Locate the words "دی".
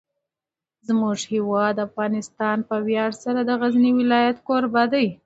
4.93-5.07